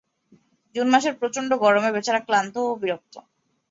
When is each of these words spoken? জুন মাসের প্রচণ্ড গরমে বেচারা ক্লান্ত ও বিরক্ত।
জুন 0.75 0.87
মাসের 0.93 1.13
প্রচণ্ড 1.19 1.51
গরমে 1.63 1.89
বেচারা 1.95 2.21
ক্লান্ত 2.27 2.55
ও 2.63 2.71
বিরক্ত। 2.81 3.15